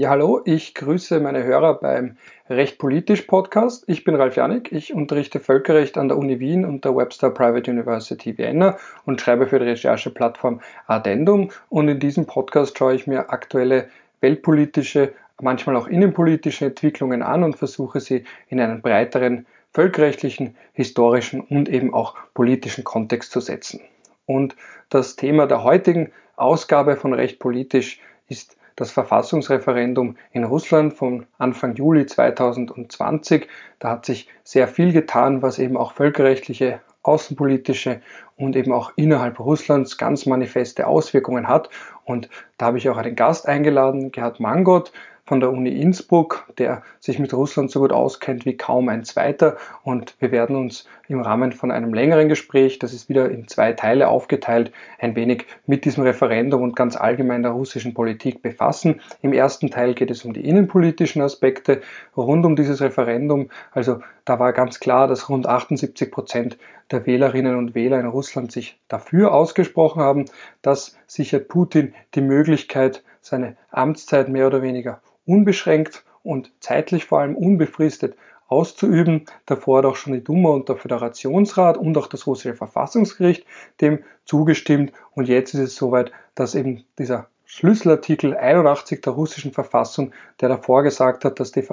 [0.00, 2.16] Ja, hallo, ich grüße meine Hörer beim
[2.48, 3.84] Recht Politisch Podcast.
[3.86, 7.70] Ich bin Ralf Janik, ich unterrichte Völkerrecht an der Uni Wien und der Webster Private
[7.70, 11.50] University Vienna und schreibe für die Rechercheplattform Addendum.
[11.68, 13.90] Und in diesem Podcast schaue ich mir aktuelle
[14.22, 19.44] weltpolitische, manchmal auch innenpolitische Entwicklungen an und versuche sie in einen breiteren
[19.74, 23.82] völkerrechtlichen, historischen und eben auch politischen Kontext zu setzen.
[24.24, 24.56] Und
[24.88, 31.74] das Thema der heutigen Ausgabe von Recht Politisch ist das Verfassungsreferendum in Russland von Anfang
[31.74, 33.48] Juli 2020.
[33.78, 38.00] Da hat sich sehr viel getan, was eben auch völkerrechtliche, außenpolitische
[38.36, 41.70] und eben auch innerhalb Russlands ganz manifeste Auswirkungen hat.
[42.04, 44.92] Und da habe ich auch einen Gast eingeladen, Gerhard Mangot,
[45.30, 49.58] von der Uni Innsbruck, der sich mit Russland so gut auskennt wie kaum ein zweiter.
[49.84, 53.72] Und wir werden uns im Rahmen von einem längeren Gespräch, das ist wieder in zwei
[53.72, 59.00] Teile aufgeteilt, ein wenig mit diesem Referendum und ganz allgemein der russischen Politik befassen.
[59.22, 61.80] Im ersten Teil geht es um die innenpolitischen Aspekte
[62.16, 63.50] rund um dieses Referendum.
[63.70, 66.58] Also da war ganz klar, dass rund 78 Prozent
[66.90, 70.24] der Wählerinnen und Wähler in Russland sich dafür ausgesprochen haben,
[70.60, 77.36] dass sichert Putin die Möglichkeit, seine Amtszeit mehr oder weniger unbeschränkt und zeitlich vor allem
[77.36, 78.16] unbefristet
[78.48, 79.26] auszuüben.
[79.46, 83.46] Davor hat auch schon die Duma und der Föderationsrat und auch das russische Verfassungsgericht
[83.80, 84.92] dem zugestimmt.
[85.12, 90.82] Und jetzt ist es soweit, dass eben dieser Schlüsselartikel 81 der russischen Verfassung, der davor
[90.82, 91.66] gesagt hat, dass die,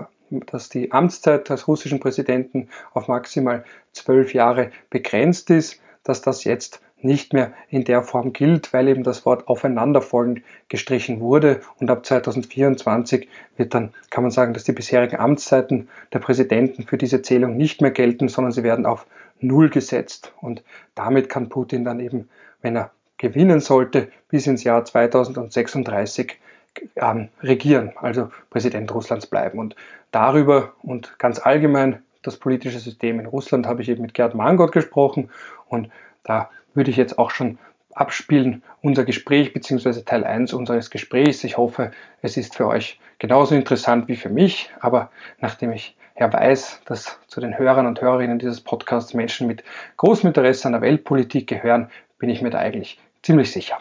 [0.48, 6.82] dass die Amtszeit des russischen Präsidenten auf maximal zwölf Jahre begrenzt ist, dass das jetzt
[7.02, 11.62] nicht mehr in der Form gilt, weil eben das Wort aufeinanderfolgend gestrichen wurde.
[11.80, 16.98] Und ab 2024 wird dann, kann man sagen, dass die bisherigen Amtszeiten der Präsidenten für
[16.98, 19.06] diese Zählung nicht mehr gelten, sondern sie werden auf
[19.40, 20.34] Null gesetzt.
[20.42, 20.64] Und
[20.96, 22.30] damit kann Putin dann eben,
[22.62, 26.40] wenn er gewinnen sollte, bis ins Jahr 2036
[26.96, 29.60] ähm, regieren, also Präsident Russlands bleiben.
[29.60, 29.76] Und
[30.12, 34.72] darüber und ganz allgemein das politische System in Russland habe ich eben mit Gerd Mangot
[34.72, 35.30] gesprochen.
[35.68, 35.90] Und
[36.24, 37.58] da würde ich jetzt auch schon
[37.94, 40.04] abspielen, unser Gespräch bzw.
[40.04, 41.44] Teil 1 unseres Gesprächs.
[41.44, 46.32] Ich hoffe, es ist für euch genauso interessant wie für mich, aber nachdem ich ja
[46.32, 49.64] weiß, dass zu den Hörern und Hörerinnen dieses Podcasts Menschen mit
[49.98, 51.90] großem Interesse an der Weltpolitik gehören,
[52.20, 53.78] bin ich mir da eigentlich ziemlich sicher.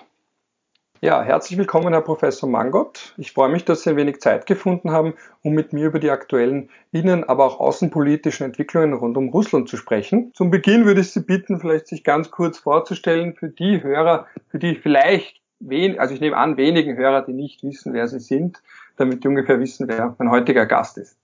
[1.02, 3.12] Ja, herzlich willkommen, Herr Professor Mangot.
[3.18, 5.12] Ich freue mich, dass Sie ein wenig Zeit gefunden haben,
[5.42, 9.76] um mit mir über die aktuellen innen-, aber auch außenpolitischen Entwicklungen rund um Russland zu
[9.76, 10.32] sprechen.
[10.34, 14.58] Zum Beginn würde ich Sie bitten, vielleicht sich ganz kurz vorzustellen für die Hörer, für
[14.58, 18.62] die vielleicht wen, also ich nehme an, wenigen Hörer, die nicht wissen, wer Sie sind,
[18.96, 21.18] damit die ungefähr wissen, wer mein heutiger Gast ist.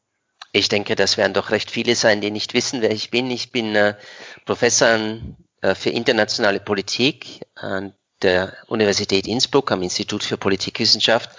[0.53, 3.31] Ich denke, das werden doch recht viele sein, die nicht wissen, wer ich bin.
[3.31, 3.95] Ich bin äh,
[4.45, 4.99] Professor
[5.63, 11.31] äh, für internationale Politik an der Universität Innsbruck am Institut für Politikwissenschaft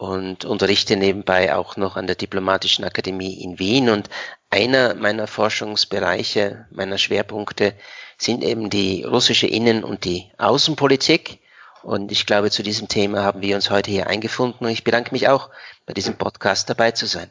[0.00, 3.90] und unterrichte nebenbei auch noch an der Diplomatischen Akademie in Wien.
[3.90, 4.08] Und
[4.48, 7.74] einer meiner Forschungsbereiche, meiner Schwerpunkte
[8.16, 11.40] sind eben die russische Innen- und die Außenpolitik.
[11.82, 14.66] Und ich glaube, zu diesem Thema haben wir uns heute hier eingefunden.
[14.66, 15.50] Und ich bedanke mich auch,
[15.84, 17.30] bei diesem Podcast dabei zu sein.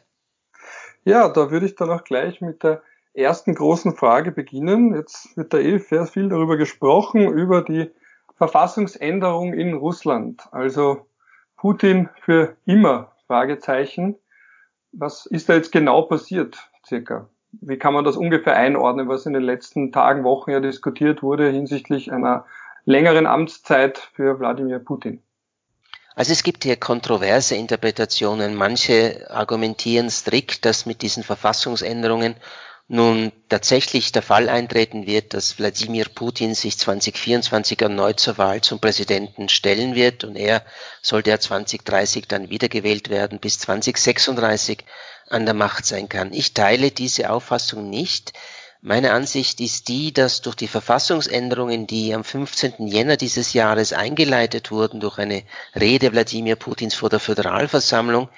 [1.04, 2.82] Ja, da würde ich dann auch gleich mit der
[3.14, 4.94] ersten großen Frage beginnen.
[4.94, 7.90] Jetzt wird da eh sehr viel darüber gesprochen, über die
[8.40, 10.44] Verfassungsänderung in Russland.
[10.50, 11.06] Also
[11.58, 13.12] Putin für immer?
[13.26, 14.16] Fragezeichen.
[14.92, 16.56] Was ist da jetzt genau passiert,
[16.86, 17.28] circa?
[17.52, 21.50] Wie kann man das ungefähr einordnen, was in den letzten Tagen, Wochen ja diskutiert wurde
[21.50, 22.46] hinsichtlich einer
[22.86, 25.22] längeren Amtszeit für Wladimir Putin?
[26.14, 28.54] Also es gibt hier kontroverse Interpretationen.
[28.54, 32.36] Manche argumentieren strikt, dass mit diesen Verfassungsänderungen
[32.92, 38.80] nun tatsächlich der Fall eintreten wird, dass Wladimir Putin sich 2024 erneut zur Wahl zum
[38.80, 40.64] Präsidenten stellen wird und er
[41.00, 44.84] sollte er 2030 dann wiedergewählt werden, bis 2036
[45.28, 46.32] an der Macht sein kann.
[46.32, 48.32] Ich teile diese Auffassung nicht.
[48.82, 52.88] Meine Ansicht ist die, dass durch die Verfassungsänderungen, die am 15.
[52.88, 55.44] Jänner dieses Jahres eingeleitet wurden, durch eine
[55.78, 58.30] Rede Wladimir Putins vor der Föderalversammlung,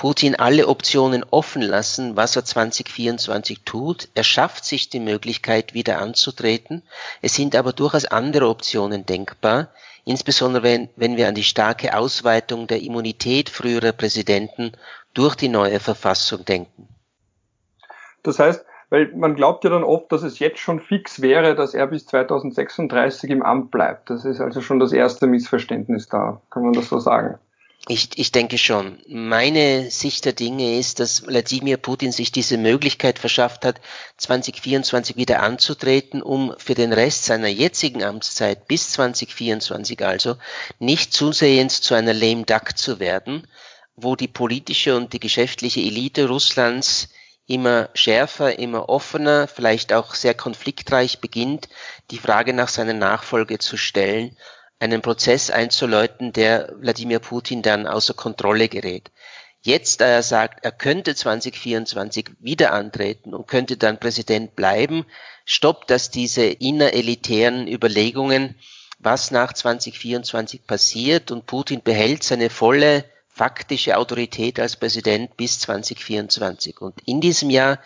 [0.00, 4.08] Putin alle Optionen offen lassen, was er 2024 tut.
[4.14, 6.82] Er schafft sich die Möglichkeit, wieder anzutreten.
[7.20, 9.68] Es sind aber durchaus andere Optionen denkbar,
[10.06, 14.72] insbesondere wenn, wenn wir an die starke Ausweitung der Immunität früherer Präsidenten
[15.12, 16.88] durch die neue Verfassung denken.
[18.22, 21.74] Das heißt, weil man glaubt ja dann oft, dass es jetzt schon fix wäre, dass
[21.74, 24.08] er bis 2036 im Amt bleibt.
[24.08, 27.38] Das ist also schon das erste Missverständnis da, kann man das so sagen.
[27.88, 28.98] Ich, ich denke schon.
[29.08, 33.80] Meine Sicht der Dinge ist, dass Wladimir Putin sich diese Möglichkeit verschafft hat,
[34.18, 40.36] 2024 wieder anzutreten, um für den Rest seiner jetzigen Amtszeit bis 2024 also
[40.78, 43.46] nicht zusehends zu einer lame duck zu werden,
[43.96, 47.08] wo die politische und die geschäftliche Elite Russlands
[47.46, 51.68] immer schärfer, immer offener, vielleicht auch sehr konfliktreich beginnt,
[52.10, 54.36] die Frage nach seiner Nachfolge zu stellen,
[54.80, 59.10] einen Prozess einzuläuten, der Wladimir Putin dann außer Kontrolle gerät.
[59.62, 65.04] Jetzt, da er sagt, er könnte 2024 wieder antreten und könnte dann Präsident bleiben,
[65.44, 68.54] stoppt das diese innerelitären Überlegungen,
[68.98, 73.04] was nach 2024 passiert und Putin behält seine volle
[73.40, 76.78] faktische Autorität als Präsident bis 2024.
[76.82, 77.78] Und in diesem Jahr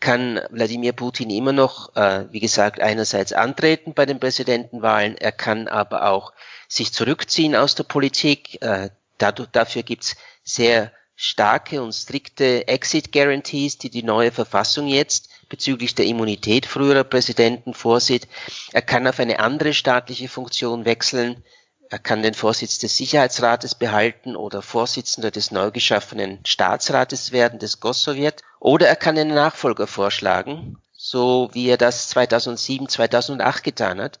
[0.00, 5.68] kann Wladimir Putin immer noch, äh, wie gesagt, einerseits antreten bei den Präsidentenwahlen, er kann
[5.68, 6.32] aber auch
[6.66, 8.62] sich zurückziehen aus der Politik.
[8.62, 8.88] Äh,
[9.18, 15.94] dadurch, dafür gibt's sehr starke und strikte Exit Guarantees, die die neue Verfassung jetzt bezüglich
[15.94, 18.28] der Immunität früherer Präsidenten vorsieht.
[18.72, 21.44] Er kann auf eine andere staatliche Funktion wechseln.
[21.92, 27.80] Er kann den Vorsitz des Sicherheitsrates behalten oder Vorsitzender des neu geschaffenen Staatsrates werden, des
[27.80, 34.20] Gossowjet, oder er kann einen Nachfolger vorschlagen, so wie er das 2007, 2008 getan hat,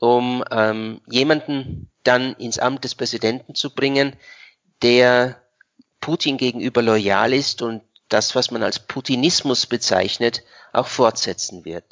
[0.00, 4.16] um ähm, jemanden dann ins Amt des Präsidenten zu bringen,
[4.82, 5.40] der
[6.00, 11.84] Putin gegenüber loyal ist und das, was man als Putinismus bezeichnet, auch fortsetzen wird.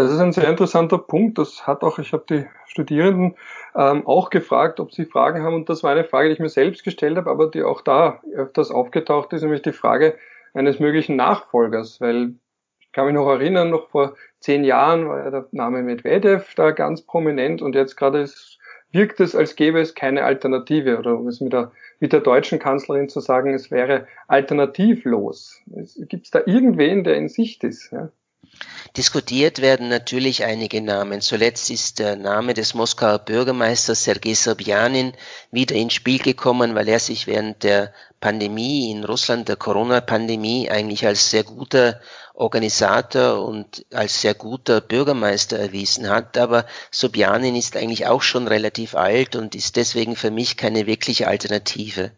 [0.00, 1.36] Das ist ein sehr interessanter Punkt.
[1.36, 3.36] Das hat auch, ich habe die Studierenden
[3.74, 5.54] ähm, auch gefragt, ob sie Fragen haben.
[5.54, 8.22] Und das war eine Frage, die ich mir selbst gestellt habe, aber die auch da
[8.34, 10.14] öfters aufgetaucht ist, nämlich die Frage
[10.54, 12.00] eines möglichen Nachfolgers.
[12.00, 12.36] Weil
[12.78, 16.70] ich kann mich noch erinnern, noch vor zehn Jahren war ja der Name Medvedev da
[16.70, 18.58] ganz prominent und jetzt gerade ist,
[18.92, 22.58] wirkt es, als gäbe es keine Alternative oder um es mit der, mit der deutschen
[22.58, 25.60] Kanzlerin zu sagen, es wäre alternativlos.
[26.08, 27.92] Gibt es da irgendwen, der in Sicht ist?
[27.92, 28.08] Ja?
[28.96, 31.20] Diskutiert werden natürlich einige Namen.
[31.20, 35.12] Zuletzt ist der Name des Moskauer Bürgermeisters Sergei Sobjanin
[35.50, 41.06] wieder ins Spiel gekommen, weil er sich während der Pandemie in Russland, der Corona-Pandemie, eigentlich
[41.06, 42.00] als sehr guter
[42.34, 46.36] Organisator und als sehr guter Bürgermeister erwiesen hat.
[46.36, 51.28] Aber Sobjanin ist eigentlich auch schon relativ alt und ist deswegen für mich keine wirkliche
[51.28, 52.10] Alternative.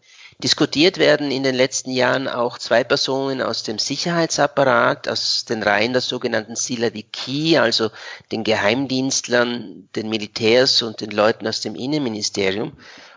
[0.43, 5.93] Diskutiert werden in den letzten Jahren auch zwei Personen aus dem Sicherheitsapparat, aus den Reihen
[5.93, 7.91] der sogenannten Silaviki, also
[8.33, 12.77] den Geheimdienstlern, den Militärs und den Leuten aus dem Innenministerium.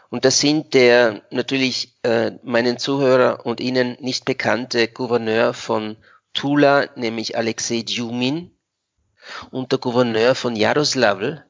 [0.10, 5.98] Und das sind der natürlich äh, meinen Zuhörer und Ihnen nicht bekannte Gouverneur von
[6.34, 8.52] Tula, nämlich Alexei Djumin,
[9.50, 11.45] und der Gouverneur von Jaroslavl,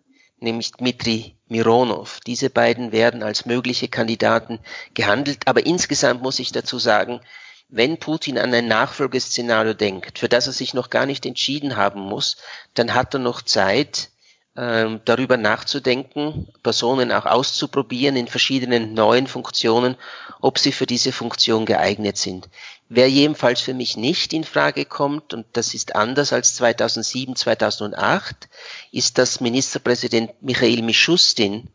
[0.45, 2.21] nämlich Dmitri Mironov.
[2.25, 4.59] Diese beiden werden als mögliche Kandidaten
[4.93, 5.47] gehandelt.
[5.47, 7.19] Aber insgesamt muss ich dazu sagen,
[7.67, 11.99] wenn Putin an ein Nachfolgeszenario denkt, für das er sich noch gar nicht entschieden haben
[11.99, 12.37] muss,
[12.73, 14.09] dann hat er noch Zeit,
[14.57, 19.97] ähm, darüber nachzudenken, Personen auch auszuprobieren in verschiedenen neuen Funktionen,
[20.39, 22.47] ob sie für diese Funktion geeignet sind.
[22.87, 28.47] Wer jedenfalls für mich nicht in Frage kommt, und das ist anders als 2007, 2008,
[28.91, 31.69] ist, dass Ministerpräsident Michail Mischustin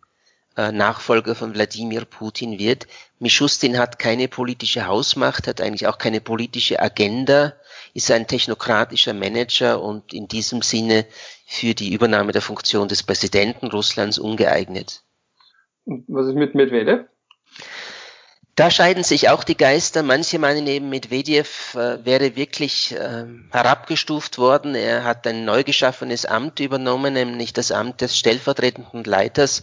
[0.57, 2.87] äh, Nachfolger von Wladimir Putin wird.
[3.19, 7.55] Mischustin hat keine politische Hausmacht, hat eigentlich auch keine politische Agenda,
[7.95, 11.07] ist ein technokratischer Manager und in diesem Sinne
[11.47, 15.03] für die Übernahme der Funktion des Präsidenten Russlands ungeeignet.
[15.85, 17.07] Und was ist mit Medvedev?
[18.57, 20.03] Da scheiden sich auch die Geister.
[20.03, 24.75] Manche meinen eben, Medvedev äh, wäre wirklich äh, herabgestuft worden.
[24.75, 29.63] Er hat ein neu geschaffenes Amt übernommen, nämlich das Amt des stellvertretenden Leiters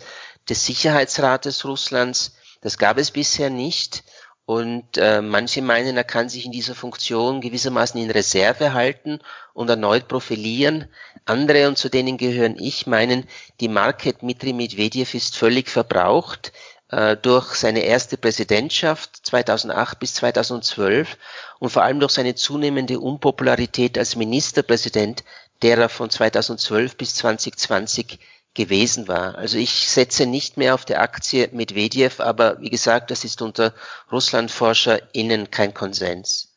[0.49, 2.37] des Sicherheitsrates Russlands.
[2.61, 4.03] Das gab es bisher nicht.
[4.47, 9.19] Und äh, manche meinen, er kann sich in dieser Funktion gewissermaßen in Reserve halten
[9.53, 10.87] und erneut profilieren.
[11.25, 13.27] Andere, und zu denen gehören ich, meinen,
[13.59, 16.53] die Marke Dmitri Medvedev ist völlig verbraucht
[16.91, 21.17] äh, durch seine erste Präsidentschaft 2008 bis 2012
[21.59, 25.25] und vor allem durch seine zunehmende Unpopularität als Ministerpräsident,
[25.61, 28.17] der er von 2012 bis 2020
[28.57, 29.35] gewesen war.
[29.35, 33.73] Also ich setze nicht mehr auf der Aktie Medvedev, aber wie gesagt, das ist unter
[34.11, 36.53] RusslandforscherInnen kein Konsens.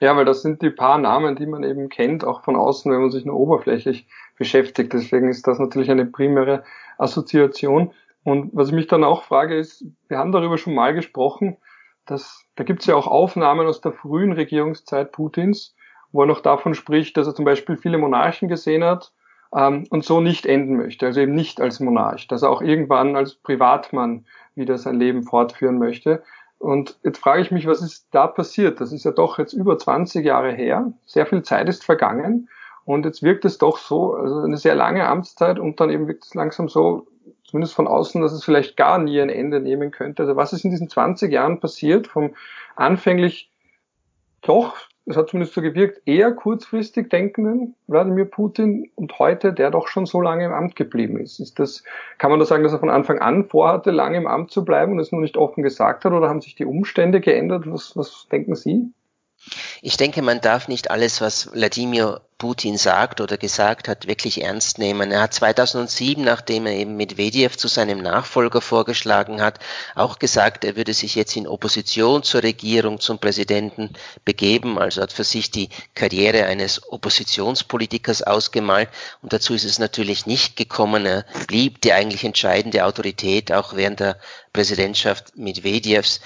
[0.00, 3.00] Ja, weil das sind die paar Namen, die man eben kennt, auch von außen, wenn
[3.00, 4.92] man sich nur oberflächlich beschäftigt.
[4.92, 6.62] Deswegen ist das natürlich eine primäre
[6.98, 7.92] Assoziation.
[8.22, 11.56] Und was ich mich dann auch frage, ist, wir haben darüber schon mal gesprochen,
[12.06, 15.74] dass da gibt es ja auch Aufnahmen aus der frühen Regierungszeit Putins,
[16.12, 19.12] wo er noch davon spricht, dass er zum Beispiel viele Monarchen gesehen hat
[19.54, 23.16] ähm, und so nicht enden möchte, also eben nicht als Monarch, dass er auch irgendwann
[23.16, 26.22] als Privatmann wieder sein Leben fortführen möchte.
[26.58, 28.80] Und jetzt frage ich mich, was ist da passiert?
[28.80, 32.48] Das ist ja doch jetzt über 20 Jahre her, sehr viel Zeit ist vergangen
[32.84, 36.24] und jetzt wirkt es doch so, also eine sehr lange Amtszeit und dann eben wirkt
[36.24, 37.06] es langsam so,
[37.44, 40.22] zumindest von außen, dass es vielleicht gar nie ein Ende nehmen könnte.
[40.22, 42.34] Also was ist in diesen 20 Jahren passiert, vom
[42.76, 43.50] anfänglich
[44.42, 49.88] doch, es hat zumindest so gewirkt, eher kurzfristig denkenden Wladimir Putin und heute, der doch
[49.88, 51.40] schon so lange im Amt geblieben ist.
[51.40, 51.84] Ist das,
[52.18, 54.92] kann man da sagen, dass er von Anfang an vorhatte, lange im Amt zu bleiben
[54.92, 57.64] und es nur nicht offen gesagt hat oder haben sich die Umstände geändert?
[57.66, 58.92] Was, was denken Sie?
[59.82, 64.78] Ich denke, man darf nicht alles, was Wladimir Putin sagt oder gesagt hat, wirklich ernst
[64.78, 65.12] nehmen.
[65.12, 69.60] Er hat 2007, nachdem er eben Medvedev zu seinem Nachfolger vorgeschlagen hat,
[69.94, 73.90] auch gesagt, er würde sich jetzt in Opposition zur Regierung, zum Präsidenten
[74.24, 74.78] begeben.
[74.78, 78.88] Also hat für sich die Karriere eines Oppositionspolitikers ausgemalt.
[79.22, 81.06] Und dazu ist es natürlich nicht gekommen.
[81.06, 84.18] Er blieb die eigentlich entscheidende Autorität auch während der
[84.52, 86.20] Präsidentschaft Medvedevs.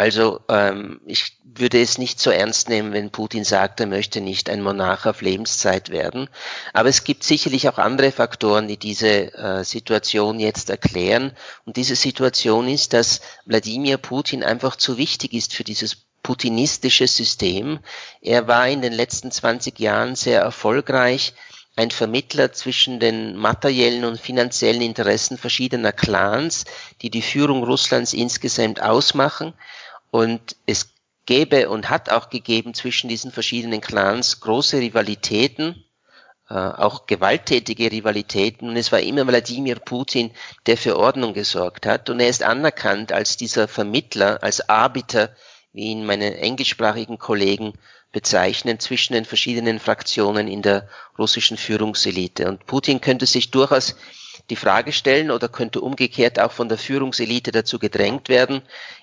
[0.00, 4.48] Also ähm, ich würde es nicht so ernst nehmen, wenn Putin sagt, er möchte nicht
[4.48, 6.30] ein Monarch auf Lebenszeit werden.
[6.72, 11.32] Aber es gibt sicherlich auch andere Faktoren, die diese äh, Situation jetzt erklären.
[11.66, 17.80] Und diese Situation ist, dass Wladimir Putin einfach zu wichtig ist für dieses putinistische System.
[18.22, 21.34] Er war in den letzten 20 Jahren sehr erfolgreich
[21.76, 26.64] ein Vermittler zwischen den materiellen und finanziellen Interessen verschiedener Clans,
[27.02, 29.54] die die Führung Russlands insgesamt ausmachen.
[30.10, 30.94] Und es
[31.26, 35.84] gäbe und hat auch gegeben zwischen diesen verschiedenen Clans große Rivalitäten,
[36.48, 38.68] äh, auch gewalttätige Rivalitäten.
[38.68, 40.32] Und es war immer Wladimir Putin,
[40.66, 42.10] der für Ordnung gesorgt hat.
[42.10, 45.34] Und er ist anerkannt als dieser Vermittler, als Arbiter,
[45.72, 47.74] wie ihn meine englischsprachigen Kollegen
[48.10, 52.48] bezeichnen, zwischen den verschiedenen Fraktionen in der russischen Führungselite.
[52.48, 53.94] Und Putin könnte sich durchaus
[54.48, 58.62] die Frage stellen oder könnte umgekehrt auch von der Führungselite dazu gedrängt werden,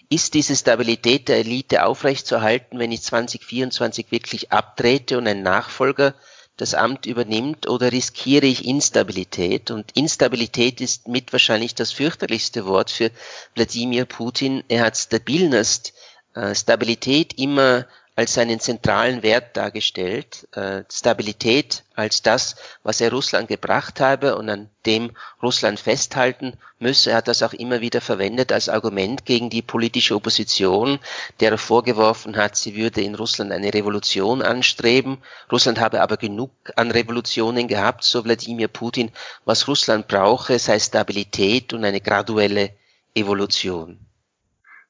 [0.10, 6.14] ist diese Stabilität der Elite aufrechtzuerhalten, wenn ich 2024 wirklich abtrete und ein Nachfolger
[6.56, 9.70] das Amt übernimmt oder riskiere ich Instabilität?
[9.70, 13.12] Und Instabilität ist mit wahrscheinlich das fürchterlichste Wort für
[13.54, 14.64] Wladimir Putin.
[14.68, 15.94] Er hat Stabilnost,
[16.34, 17.86] äh, Stabilität immer
[18.18, 24.50] als seinen zentralen Wert dargestellt, äh, Stabilität als das, was er Russland gebracht habe und
[24.50, 25.12] an dem
[25.44, 27.12] Russland festhalten müsse.
[27.12, 30.98] Er hat das auch immer wieder verwendet als Argument gegen die politische Opposition,
[31.42, 35.20] der er vorgeworfen hat, sie würde in Russland eine Revolution anstreben.
[35.52, 39.12] Russland habe aber genug an Revolutionen gehabt, so Wladimir Putin.
[39.46, 42.72] Was Russland brauche, sei Stabilität und eine graduelle
[43.14, 44.07] Evolution.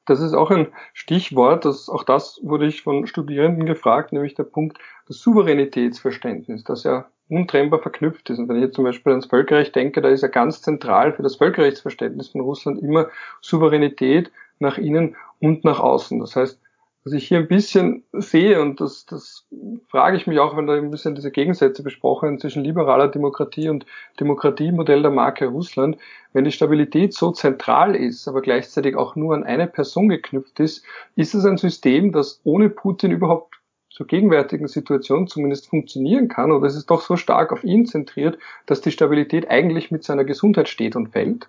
[0.08, 4.44] Das ist auch ein Stichwort, das, auch das wurde ich von Studierenden gefragt, nämlich der
[4.44, 8.40] Punkt das Souveränitätsverständnis, das ja untrennbar verknüpft ist.
[8.40, 11.24] Und wenn ich jetzt zum Beispiel ans Völkerrecht denke, da ist ja ganz zentral für
[11.24, 13.10] das Völkerrechtsverständnis von Russland immer
[13.42, 16.20] Souveränität nach innen und nach außen.
[16.20, 16.60] Das heißt,
[17.08, 19.48] was ich hier ein bisschen sehe, und das, das
[19.88, 23.70] frage ich mich auch, wenn da ein bisschen diese Gegensätze besprochen werden zwischen liberaler Demokratie
[23.70, 23.86] und
[24.20, 25.98] Demokratiemodell der Marke Russland,
[26.34, 30.84] wenn die Stabilität so zentral ist, aber gleichzeitig auch nur an eine Person geknüpft ist,
[31.16, 33.56] ist es ein System, das ohne Putin überhaupt
[33.90, 38.38] zur gegenwärtigen Situation zumindest funktionieren kann, oder ist es doch so stark auf ihn zentriert,
[38.66, 41.48] dass die Stabilität eigentlich mit seiner Gesundheit steht und fällt?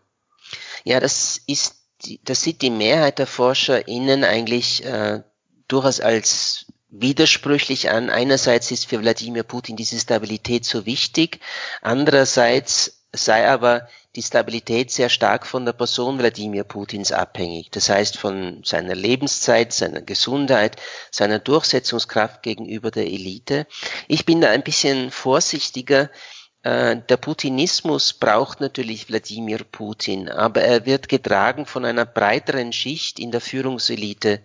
[0.84, 1.74] Ja, das ist
[2.22, 5.22] das sieht die Mehrheit der ForscherInnen eigentlich äh,
[5.68, 8.10] durchaus als widersprüchlich an.
[8.10, 11.40] Einerseits ist für Wladimir Putin diese Stabilität so wichtig,
[11.82, 17.70] andererseits sei aber die Stabilität sehr stark von der Person Wladimir Putins abhängig.
[17.70, 20.76] Das heißt von seiner Lebenszeit, seiner Gesundheit,
[21.10, 23.66] seiner Durchsetzungskraft gegenüber der Elite.
[24.08, 26.10] Ich bin da ein bisschen vorsichtiger.
[26.62, 33.18] Äh, der Putinismus braucht natürlich Wladimir Putin, aber er wird getragen von einer breiteren Schicht
[33.18, 34.40] in der Führungselite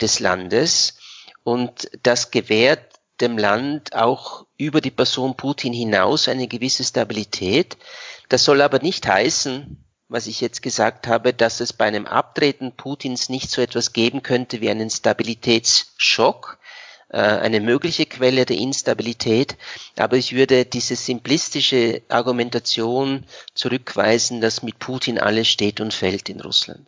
[0.00, 0.98] des Landes
[1.44, 7.76] und das gewährt dem Land auch über die Person Putin hinaus eine gewisse Stabilität.
[8.28, 12.72] Das soll aber nicht heißen, was ich jetzt gesagt habe, dass es bei einem Abtreten
[12.72, 16.58] Putins nicht so etwas geben könnte wie einen Stabilitätsschock,
[17.08, 19.56] äh, eine mögliche Quelle der Instabilität.
[19.96, 23.24] Aber ich würde diese simplistische Argumentation
[23.54, 26.86] zurückweisen, dass mit Putin alles steht und fällt in Russland.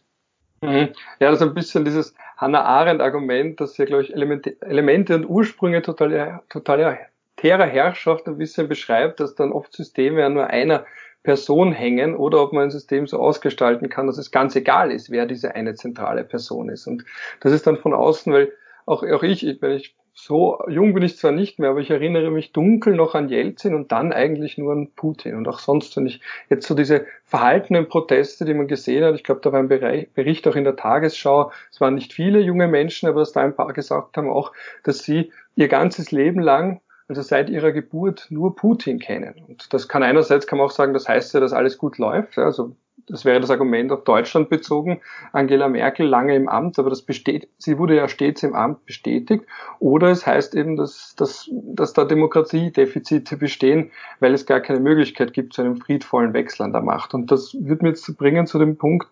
[0.61, 0.93] Mhm.
[1.21, 5.83] Ja, das ist ein bisschen dieses Hannah Arendt-Argument, dass ja, glaube ich, Elemente, und Ursprünge
[5.83, 10.87] totalitärer total Herrschaft ein bisschen beschreibt, dass dann oft Systeme an nur einer
[11.25, 15.11] Person hängen oder ob man ein System so ausgestalten kann, dass es ganz egal ist,
[15.11, 16.87] wer diese eine zentrale Person ist.
[16.87, 17.05] Und
[17.41, 18.53] das ist dann von außen, weil
[18.87, 22.33] auch, auch ich, wenn ich so jung bin ich zwar nicht mehr, aber ich erinnere
[22.33, 25.37] mich dunkel noch an Jelzin und dann eigentlich nur an Putin.
[25.37, 26.21] Und auch sonst, wenn ich
[26.51, 30.49] jetzt so diese verhaltenen Proteste, die man gesehen hat, ich glaube, da war ein Bericht
[30.49, 33.73] auch in der Tagesschau, es waren nicht viele junge Menschen, aber dass da ein paar
[33.73, 38.99] gesagt haben auch, dass sie ihr ganzes Leben lang also seit ihrer Geburt nur Putin
[38.99, 39.35] kennen.
[39.47, 42.39] Und das kann einerseits kann man auch sagen, das heißt ja, dass alles gut läuft.
[42.39, 42.75] Also
[43.09, 45.01] das wäre das Argument auf Deutschland bezogen,
[45.33, 49.45] Angela Merkel lange im Amt, aber das besteht, sie wurde ja stets im Amt bestätigt.
[49.79, 55.33] Oder es heißt eben, dass, dass, dass da Demokratiedefizite bestehen, weil es gar keine Möglichkeit
[55.33, 57.15] gibt zu einem friedvollen Wechsel an der Macht.
[57.15, 59.09] Und das wird mir jetzt bringen zu dem Punkt,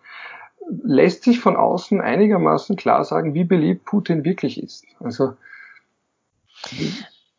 [0.83, 4.85] lässt sich von außen einigermaßen klar sagen, wie beliebt Putin wirklich ist.
[4.99, 5.33] Also,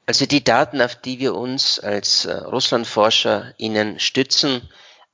[0.07, 4.63] also die Daten, auf die wir uns als äh, Russlandforscher Ihnen stützen,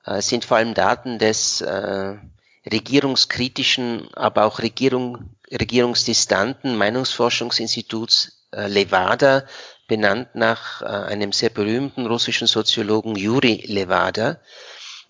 [0.04, 2.16] äh, sind vor allem Daten des äh,
[2.70, 9.44] regierungskritischen, aber auch Regierung, regierungsdistanten Meinungsforschungsinstituts äh, Levada,
[9.86, 14.40] benannt nach äh, einem sehr berühmten russischen Soziologen Juri Levada.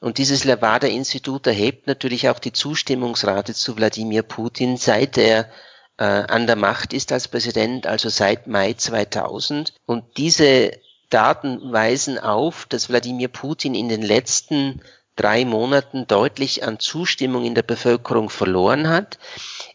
[0.00, 5.48] Und dieses Levada-Institut erhebt natürlich auch die Zustimmungsrate zu Wladimir Putin, seit er
[5.96, 9.72] äh, an der Macht ist als Präsident, also seit Mai 2000.
[9.86, 10.72] Und diese
[11.14, 14.82] Daten weisen auf, dass Wladimir Putin in den letzten
[15.14, 19.18] drei Monaten deutlich an Zustimmung in der Bevölkerung verloren hat.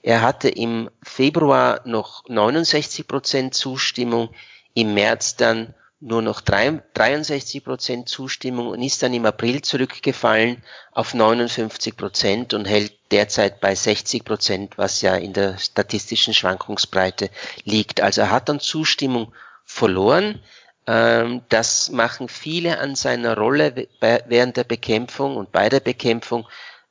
[0.03, 4.29] Er hatte im Februar noch 69 Prozent Zustimmung,
[4.73, 11.13] im März dann nur noch 63 Prozent Zustimmung und ist dann im April zurückgefallen auf
[11.13, 17.29] 59 Prozent und hält derzeit bei 60 Prozent, was ja in der statistischen Schwankungsbreite
[17.63, 18.01] liegt.
[18.01, 19.33] Also er hat dann Zustimmung
[19.65, 20.41] verloren.
[20.89, 26.47] Ähm, das machen viele an seiner Rolle während der Bekämpfung und bei der Bekämpfung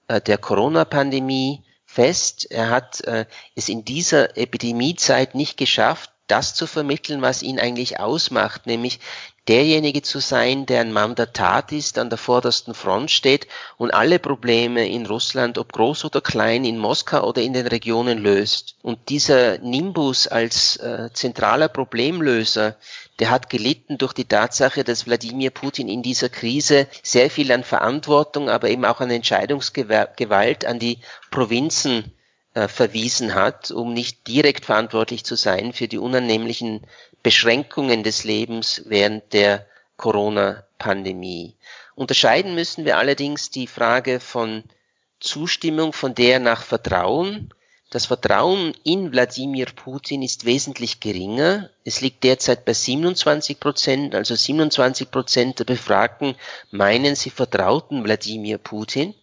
[0.07, 2.47] äh, der Corona-Pandemie fest.
[2.49, 3.27] Er hat äh,
[3.57, 9.01] es in dieser Epidemiezeit nicht geschafft, das zu vermitteln, was ihn eigentlich ausmacht, nämlich
[9.49, 13.93] derjenige zu sein, der ein Mann der Tat ist, an der vordersten Front steht und
[13.93, 18.77] alle Probleme in Russland, ob groß oder klein, in Moskau oder in den Regionen löst.
[18.83, 22.77] Und dieser Nimbus als äh, zentraler Problemlöser,
[23.19, 27.65] der hat gelitten durch die Tatsache, dass Wladimir Putin in dieser Krise sehr viel an
[27.65, 30.99] Verantwortung, aber eben auch an Entscheidungsgewalt an die
[31.31, 32.13] Provinzen
[32.55, 36.87] äh, verwiesen hat, um nicht direkt verantwortlich zu sein für die unannehmlichen
[37.23, 41.55] Beschränkungen des Lebens während der Corona-Pandemie.
[41.95, 44.63] Unterscheiden müssen wir allerdings die Frage von
[45.21, 47.53] Zustimmung von der nach Vertrauen.
[47.91, 51.71] Das Vertrauen in Wladimir Putin ist wesentlich geringer.
[51.85, 56.35] Es liegt derzeit bei 27 Prozent, also 27 Prozent der Befragten
[56.71, 59.15] meinen, sie vertrauten Wladimir Putin.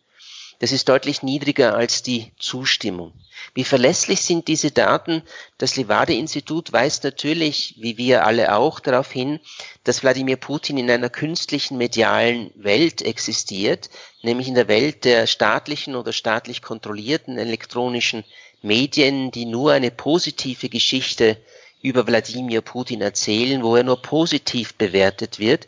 [0.58, 3.14] Das ist deutlich niedriger als die Zustimmung.
[3.54, 5.22] Wie verlässlich sind diese Daten?
[5.60, 9.40] Das Levade-Institut weist natürlich, wie wir alle auch, darauf hin,
[9.84, 13.92] dass Wladimir Putin in einer künstlichen medialen Welt existiert,
[14.24, 18.24] nämlich in der Welt der staatlichen oder staatlich kontrollierten elektronischen
[18.62, 21.38] Medien, die nur eine positive Geschichte
[21.82, 25.68] über Wladimir Putin erzählen, wo er nur positiv bewertet wird.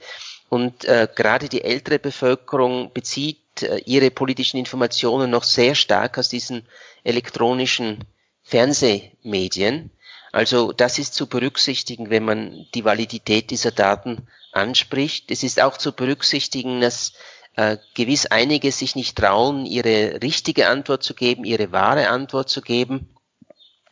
[0.50, 6.30] Und äh, gerade die ältere Bevölkerung bezieht äh, ihre politischen Informationen noch sehr stark aus
[6.30, 6.65] diesen
[7.04, 8.06] elektronischen
[8.43, 9.91] Fernsehmedien.
[10.32, 15.32] Also das ist zu berücksichtigen, wenn man die Validität dieser Daten anspricht.
[15.32, 17.13] Es ist auch zu berücksichtigen, dass
[17.57, 22.61] äh, gewiss einige sich nicht trauen, ihre richtige Antwort zu geben, ihre wahre Antwort zu
[22.61, 23.15] geben.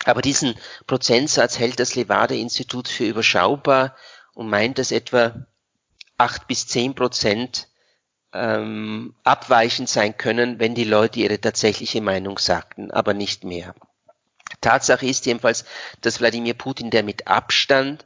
[0.06, 3.96] Aber diesen Prozentsatz hält das Levade-Institut für überschaubar
[4.36, 5.48] und meint, dass etwa
[6.18, 7.68] acht bis zehn Prozent
[8.34, 13.74] ähm, abweichend sein können, wenn die Leute ihre tatsächliche Meinung sagten, aber nicht mehr.
[14.62, 15.66] Tatsache ist jedenfalls,
[16.02, 18.06] dass Wladimir Putin der mit Abstand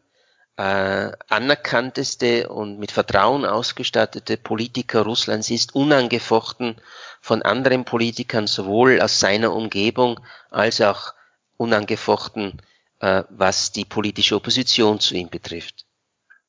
[0.59, 6.75] äh, anerkannteste und mit Vertrauen ausgestattete Politiker Russlands ist, unangefochten
[7.21, 10.19] von anderen Politikern, sowohl aus seiner Umgebung
[10.51, 11.13] als auch
[11.55, 12.61] unangefochten,
[12.99, 15.85] äh, was die politische Opposition zu ihm betrifft.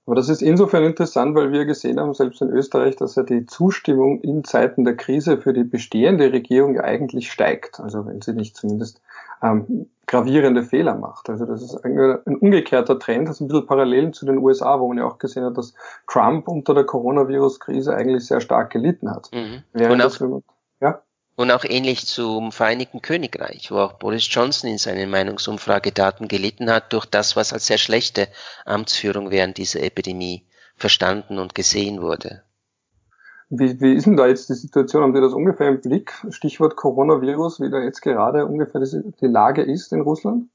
[0.07, 3.47] Aber das ist insofern interessant, weil wir gesehen haben, selbst in Österreich, dass ja die
[3.47, 7.79] Zustimmung in Zeiten der Krise für die bestehende Regierung eigentlich steigt.
[7.79, 9.01] Also wenn sie nicht zumindest
[9.43, 11.31] ähm, gravierende Fehler macht.
[11.31, 14.81] Also das ist ein, ein umgekehrter Trend, das ist ein bisschen parallel zu den USA,
[14.81, 15.75] wo man ja auch gesehen hat, dass
[16.09, 19.31] Trump unter der Coronavirus-Krise eigentlich sehr stark gelitten hat.
[19.33, 19.63] Mhm.
[19.73, 20.43] Und auch,
[20.81, 21.03] ja?
[21.37, 26.93] Und auch ähnlich zum Vereinigten Königreich, wo auch Boris Johnson in seinen Meinungsumfragedaten gelitten hat
[26.93, 28.29] durch das, was als sehr schlechte
[28.65, 30.45] Amtsführung während dieser Epidemie
[30.77, 32.43] verstanden und gesehen wurde.
[33.51, 35.03] Wie, wie ist denn da jetzt die Situation?
[35.03, 36.13] Haben Sie das ungefähr im Blick?
[36.31, 40.49] Stichwort Coronavirus, wie da jetzt gerade ungefähr die Lage ist in Russland?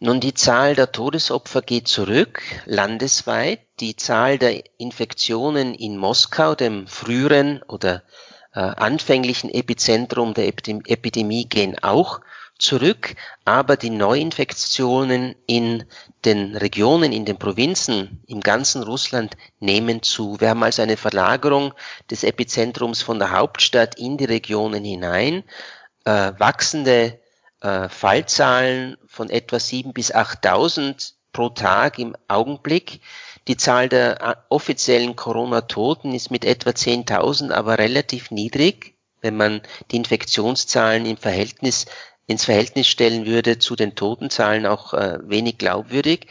[0.00, 3.60] Nun, die Zahl der Todesopfer geht zurück, landesweit.
[3.80, 8.02] Die Zahl der Infektionen in Moskau, dem früheren oder
[8.54, 12.22] äh, anfänglichen Epizentrum der Epidemie gehen auch
[12.60, 15.84] zurück, aber die Neuinfektionen in
[16.24, 20.40] den Regionen, in den Provinzen, im ganzen Russland nehmen zu.
[20.40, 21.74] Wir haben also eine Verlagerung
[22.10, 25.44] des Epizentrums von der Hauptstadt in die Regionen hinein,
[26.04, 27.18] äh, wachsende
[27.60, 33.00] äh, Fallzahlen von etwa 7.000 bis 8.000 pro Tag im Augenblick.
[33.48, 39.62] Die Zahl der äh, offiziellen Corona-Toten ist mit etwa 10.000 aber relativ niedrig, wenn man
[39.90, 41.86] die Infektionszahlen im Verhältnis
[42.30, 46.28] ins Verhältnis stellen würde zu den Totenzahlen auch äh, wenig glaubwürdig.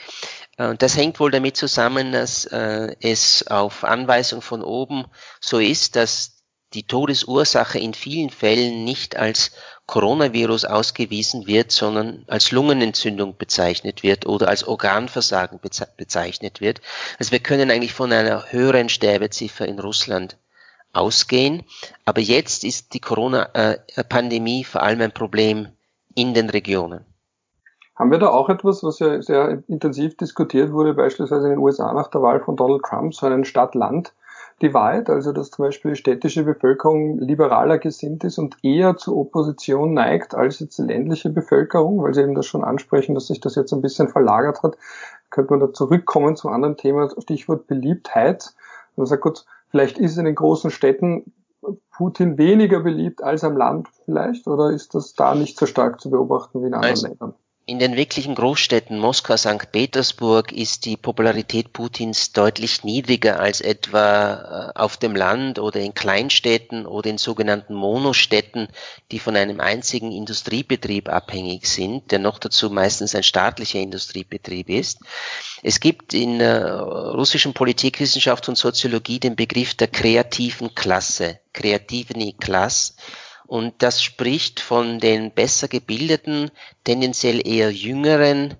[0.57, 5.05] Äh, das hängt wohl damit zusammen, dass äh, es auf Anweisung von oben
[5.41, 9.51] so ist, dass die Todesursache in vielen Fällen nicht als
[9.87, 15.59] Coronavirus ausgewiesen wird, sondern als Lungenentzündung bezeichnet wird oder als Organversagen
[15.97, 16.79] bezeichnet wird.
[17.17, 20.37] Also wir können eigentlich von einer höheren Sterbeziffer in Russland
[20.93, 21.63] ausgehen.
[22.05, 25.69] Aber jetzt ist die Corona-Pandemie vor allem ein Problem
[26.19, 27.05] in den Regionen.
[27.95, 31.93] Haben wir da auch etwas, was ja sehr intensiv diskutiert wurde, beispielsweise in den USA
[31.93, 34.13] nach der Wahl von Donald Trump, so einen Stadt-Land
[34.61, 39.93] Divide, also dass zum Beispiel die städtische Bevölkerung liberaler gesinnt ist und eher zur Opposition
[39.93, 43.55] neigt als jetzt die ländliche Bevölkerung, weil Sie eben das schon ansprechen, dass sich das
[43.55, 44.77] jetzt ein bisschen verlagert hat.
[45.29, 48.53] Könnte man da zurückkommen zum anderen Thema, Stichwort Beliebtheit.
[48.97, 51.31] Man sagt, gut, vielleicht ist in den großen Städten
[51.91, 56.09] Putin weniger beliebt als am Land vielleicht, oder ist das da nicht so stark zu
[56.09, 57.33] beobachten wie in anderen also, Ländern?
[57.69, 59.71] In den wirklichen Großstädten Moskau, St.
[59.71, 65.93] Petersburg ist die Popularität Putins deutlich niedriger als etwa äh, auf dem Land oder in
[65.93, 68.69] Kleinstädten oder in sogenannten Monostädten,
[69.11, 75.01] die von einem einzigen Industriebetrieb abhängig sind, der noch dazu meistens ein staatlicher Industriebetrieb ist.
[75.61, 82.93] Es gibt in äh, russischen Politikwissenschaft und Soziologie den Begriff der kreativen Klasse, kreativen Klasse
[83.49, 86.51] und das spricht von den besser gebildeten,
[86.83, 88.53] tendenziell eher jüngeren,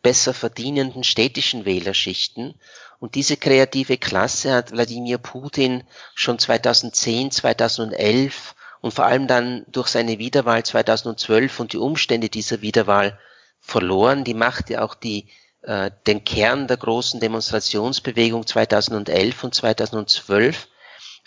[0.00, 2.54] besser verdienenden städtischen Wählerschichten.
[3.00, 9.88] Und diese kreative Klasse hat Wladimir Putin schon 2010, 2011 und vor allem dann durch
[9.88, 13.18] seine Wiederwahl 2012 und die Umstände dieser Wiederwahl
[13.60, 14.24] verloren.
[14.24, 15.26] Die machte auch die,
[15.60, 20.66] äh, den Kern der großen Demonstrationsbewegung 2011 und 2012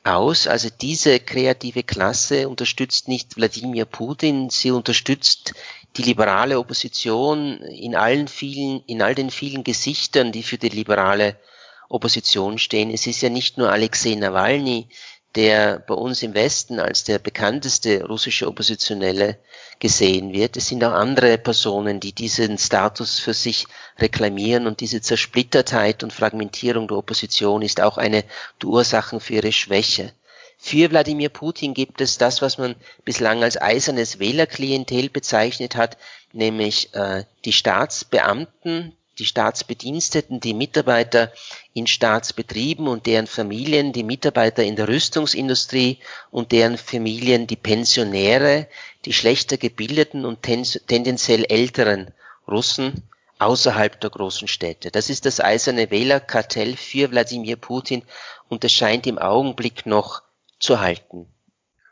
[0.04, 0.48] aus.
[0.48, 5.54] Also diese kreative Klasse unterstützt nicht Wladimir Putin, sie unterstützt
[5.98, 11.38] die liberale Opposition in allen vielen, in all den vielen Gesichtern, die für die liberale
[11.90, 12.90] Opposition stehen.
[12.90, 14.90] Es ist ja nicht nur Alexei Nawalny,
[15.36, 19.38] der bei uns im Westen als der bekannteste russische Oppositionelle
[19.80, 20.58] gesehen wird.
[20.58, 23.66] Es sind auch andere Personen, die diesen Status für sich
[24.00, 28.24] reklamieren und diese Zersplittertheit und Fragmentierung der Opposition ist auch eine
[28.62, 30.14] der Ursachen für ihre Schwäche.
[30.58, 35.98] Für Wladimir Putin gibt es das, was man bislang als eisernes Wählerklientel bezeichnet hat,
[36.32, 41.34] nämlich äh, die Staatsbeamten, die Staatsbediensteten, die Mitarbeiter
[41.74, 48.68] in Staatsbetrieben und deren Familien, die Mitarbeiter in der Rüstungsindustrie und deren Familien, die Pensionäre,
[49.06, 52.12] die schlechter gebildeten und tendenziell älteren
[52.48, 53.04] Russen
[53.40, 54.92] außerhalb der großen Städte.
[54.92, 58.04] Das ist das eiserne Wählerkartell für Wladimir Putin
[58.50, 60.22] und es scheint im Augenblick noch
[60.60, 61.28] zu halten.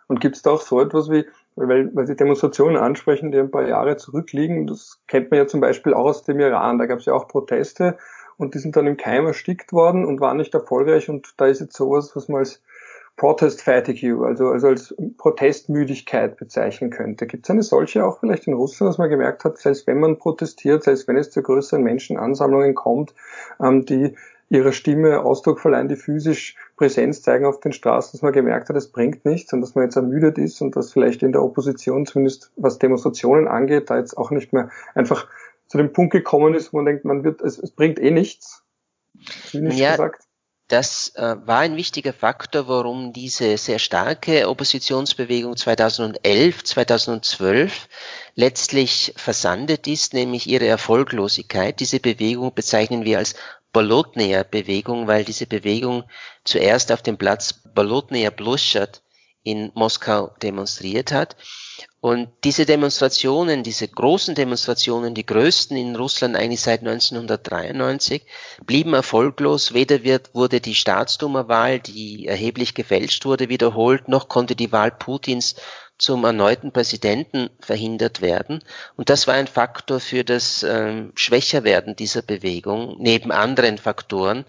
[0.08, 3.52] Und gibt es da auch so etwas wie weil, weil Sie Demonstrationen ansprechen, die ein
[3.52, 4.68] paar Jahre zurückliegen.
[4.68, 6.80] Das kennt man ja zum Beispiel auch aus dem Iran.
[6.80, 7.98] Da gab es ja auch Proteste
[8.42, 11.10] und die sind dann im Keim erstickt worden und waren nicht erfolgreich.
[11.10, 12.62] Und da ist jetzt sowas, was man als
[13.18, 17.28] Protest Fatigue, also, also als Protestmüdigkeit bezeichnen könnte.
[17.28, 20.18] Gibt es eine solche auch vielleicht in Russland, dass man gemerkt hat, selbst wenn man
[20.18, 23.14] protestiert, selbst wenn es zu größeren Menschenansammlungen kommt,
[23.62, 24.16] ähm, die
[24.50, 28.76] ihrer Stimme Ausdruck verleihen, die physisch Präsenz zeigen auf den Straßen, dass man gemerkt hat,
[28.76, 32.06] es bringt nichts und dass man jetzt ermüdet ist und dass vielleicht in der Opposition,
[32.06, 35.28] zumindest was Demonstrationen angeht, da jetzt auch nicht mehr einfach
[35.72, 38.64] zu dem Punkt gekommen ist, wo man denkt, man wird, es, es bringt eh nichts.
[39.54, 40.26] Ja, gesagt.
[40.68, 47.88] Das äh, war ein wichtiger Faktor, warum diese sehr starke Oppositionsbewegung 2011, 2012
[48.36, 51.80] letztlich versandet ist, nämlich ihre Erfolglosigkeit.
[51.80, 53.36] Diese Bewegung bezeichnen wir als
[53.72, 56.04] Bolotnaya-Bewegung, weil diese Bewegung
[56.44, 59.02] zuerst auf dem Platz Bolotnaya Bluschat
[59.44, 61.36] in Moskau demonstriert hat.
[62.00, 68.26] Und diese Demonstrationen, diese großen Demonstrationen, die größten in Russland eigentlich seit 1993,
[68.66, 69.74] blieben erfolglos.
[69.74, 75.56] Weder wird, wurde die Staatsduma-Wahl, die erheblich gefälscht wurde, wiederholt, noch konnte die Wahl Putins
[76.00, 78.64] zum erneuten Präsidenten verhindert werden.
[78.98, 84.46] Und das war ein Faktor für das ähm, Schwächerwerden dieser Bewegung, neben anderen Faktoren,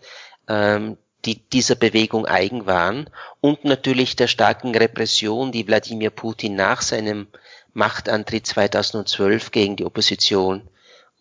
[0.48, 3.08] ähm, die dieser Bewegung eigen waren
[3.40, 7.28] und natürlich der starken Repression, die Wladimir Putin nach seinem
[7.74, 10.68] Machtantritt 2012 gegen die Opposition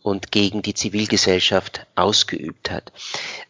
[0.03, 2.91] und gegen die Zivilgesellschaft ausgeübt hat.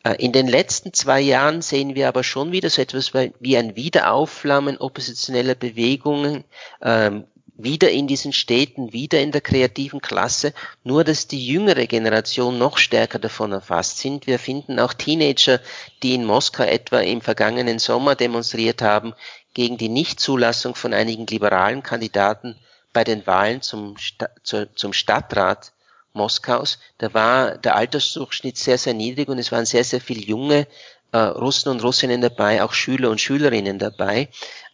[0.03, 3.75] Äh, in den letzten zwei Jahren sehen wir aber schon wieder so etwas wie ein
[3.75, 6.43] Wiederaufflammen oppositioneller Bewegungen,
[6.81, 7.25] ähm,
[7.63, 12.77] wieder in diesen Städten, wieder in der kreativen Klasse, nur dass die jüngere Generation noch
[12.77, 14.27] stärker davon erfasst sind.
[14.27, 15.59] Wir finden auch Teenager,
[16.03, 19.13] die in Moskau etwa im vergangenen Sommer demonstriert haben
[19.53, 22.55] gegen die Nichtzulassung von einigen liberalen Kandidaten
[22.93, 23.95] bei den Wahlen zum,
[24.43, 25.71] zum Stadtrat
[26.13, 30.67] Moskaus, da war der Altersdurchschnitt sehr, sehr niedrig und es waren sehr, sehr viele junge
[31.11, 34.29] äh, Russen und Russinnen dabei, auch Schüler und Schülerinnen dabei,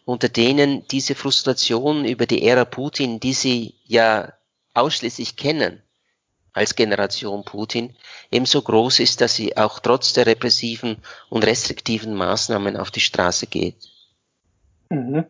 [0.08, 4.32] unter denen diese Frustration über die Ära Putin, die sie ja
[4.72, 5.82] ausschließlich kennen,
[6.54, 7.94] als Generation Putin
[8.30, 10.96] ebenso groß ist, dass sie auch trotz der repressiven
[11.28, 13.76] und restriktiven Maßnahmen auf die Straße geht.
[14.88, 15.26] Mhm.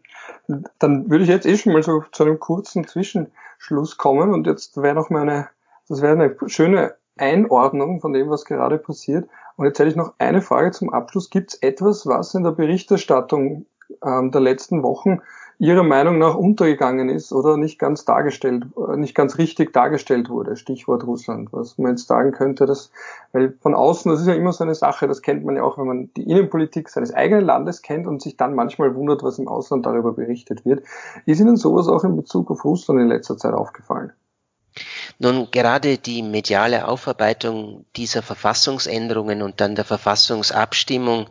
[0.78, 4.76] Dann würde ich jetzt eh schon mal so zu einem kurzen Zwischenschluss kommen und jetzt
[4.76, 5.48] wäre noch meine
[5.88, 9.28] das wäre eine schöne Einordnung von dem, was gerade passiert.
[9.56, 11.30] Und jetzt hätte ich noch eine Frage zum Abschluss.
[11.30, 13.66] Gibt es etwas, was in der Berichterstattung
[14.05, 15.20] ähm, der letzten Wochen
[15.61, 20.57] Ihrer Meinung nach untergegangen ist oder nicht ganz dargestellt, äh, nicht ganz richtig dargestellt wurde?
[20.57, 21.48] Stichwort Russland.
[21.53, 22.92] Was man jetzt sagen könnte, dass,
[23.33, 25.77] weil von außen, das ist ja immer so eine Sache, das kennt man ja auch,
[25.77, 29.48] wenn man die Innenpolitik seines eigenen Landes kennt und sich dann manchmal wundert, was im
[29.48, 30.85] Ausland darüber berichtet wird.
[31.27, 34.12] Ist Ihnen sowas auch in Bezug auf Russland in letzter Zeit aufgefallen?
[35.18, 41.27] Nun, gerade die mediale Aufarbeitung dieser Verfassungsänderungen und dann der Verfassungsabstimmung,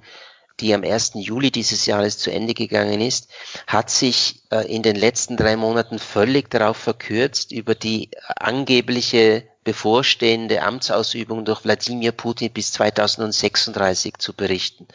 [0.59, 1.11] die am 1.
[1.15, 3.29] Juli dieses Jahres zu Ende gegangen ist,
[3.67, 10.61] hat sich äh, in den letzten drei Monaten völlig darauf verkürzt, über die angebliche bevorstehende
[10.61, 14.87] Amtsausübung durch Wladimir Putin bis 2036 zu berichten.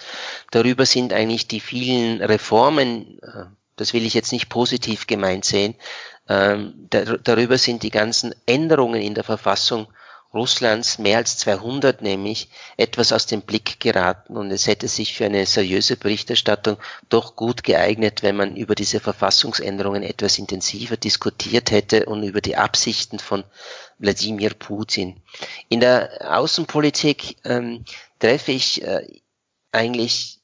[0.51, 3.45] Darüber sind eigentlich die vielen Reformen, äh,
[3.77, 5.75] das will ich jetzt nicht positiv gemeint sehen,
[6.29, 9.89] ähm, dar darüber sind die ganzen Änderungen in der Verfassung
[10.35, 15.27] Russlands, mehr als 200 nämlich, etwas aus dem Blick geraten und es hätte sich für
[15.27, 22.07] eine seriöse Berichterstattung doch gut geeignet, wenn man über diese Verfassungsänderungen etwas intensiver diskutiert hätte
[22.07, 23.45] und über die Absichten von
[23.99, 25.23] Wladimir Putin.
[25.69, 27.85] In der Außenpolitik ähm,
[28.19, 29.21] treffe ich äh,
[29.71, 30.42] eigentlich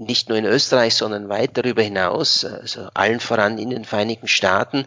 [0.00, 4.86] nicht nur in Österreich, sondern weit darüber hinaus, also allen voran in den Vereinigten Staaten,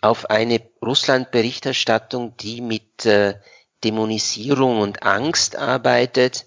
[0.00, 3.34] auf eine Russland-Berichterstattung, die mit äh,
[3.82, 6.46] Dämonisierung und Angst arbeitet,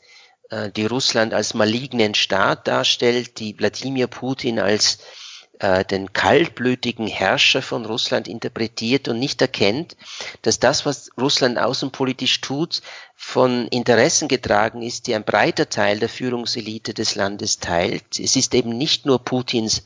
[0.50, 5.00] äh, die Russland als malignen Staat darstellt, die Wladimir Putin als
[5.90, 9.96] den kaltblütigen Herrscher von Russland interpretiert und nicht erkennt,
[10.42, 12.82] dass das, was Russland außenpolitisch tut,
[13.16, 18.20] von Interessen getragen ist, die ein breiter Teil der Führungselite des Landes teilt.
[18.20, 19.84] Es ist eben nicht nur Putins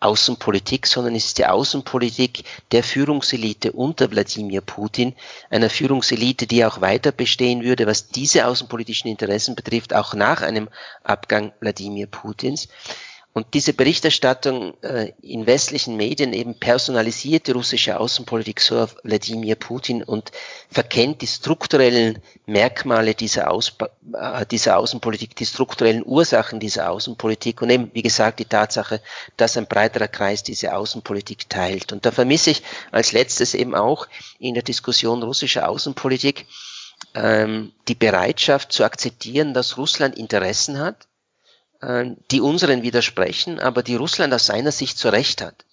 [0.00, 5.14] Außenpolitik, sondern es ist die Außenpolitik der Führungselite unter Wladimir Putin,
[5.50, 10.68] einer Führungselite, die auch weiter bestehen würde, was diese außenpolitischen Interessen betrifft, auch nach einem
[11.02, 12.68] Abgang Wladimir Putins.
[13.34, 19.54] Und diese Berichterstattung äh, in westlichen Medien eben personalisiert die russische Außenpolitik so auf Wladimir
[19.54, 20.32] Putin und
[20.70, 27.70] verkennt die strukturellen Merkmale dieser, Ausba äh, dieser Außenpolitik, die strukturellen Ursachen dieser Außenpolitik und
[27.70, 29.00] eben, wie gesagt, die Tatsache,
[29.36, 31.92] dass ein breiterer Kreis diese Außenpolitik teilt.
[31.92, 36.46] Und da vermisse ich als letztes eben auch in der Diskussion russischer Außenpolitik
[37.14, 41.07] ähm, die Bereitschaft zu akzeptieren, dass Russland Interessen hat,
[41.80, 45.64] die unseren widersprechen, aber die Russland aus seiner Sicht zu Recht hat.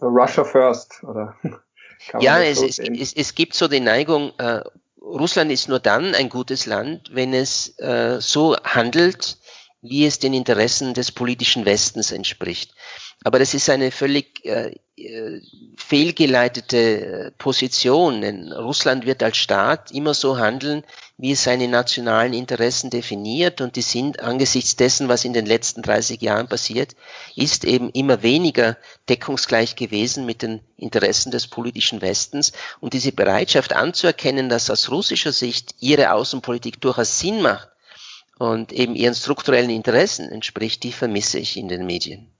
[0.00, 1.36] Russia first, oder?
[2.20, 4.62] ja, es, es, es, es, gibt so die Neigung, äh,
[5.00, 9.38] Russland ist nur dann ein gutes Land, wenn es äh, so handelt,
[9.82, 12.74] wie es den Interessen des politischen Westens entspricht.
[13.22, 15.40] Aber das ist eine völlig äh, äh
[15.76, 20.84] fehlgeleitete Position, denn Russland wird als Staat immer so handeln,
[21.18, 25.82] wie es seine nationalen Interessen definiert und die sind angesichts dessen, was in den letzten
[25.82, 26.94] 30 Jahren passiert,
[27.36, 28.78] ist eben immer weniger
[29.08, 35.32] deckungsgleich gewesen mit den Interessen des politischen Westens und diese Bereitschaft anzuerkennen, dass aus russischer
[35.32, 37.68] Sicht ihre Außenpolitik durchaus Sinn macht
[38.38, 42.30] und eben ihren strukturellen Interessen entspricht, die vermisse ich in den Medien.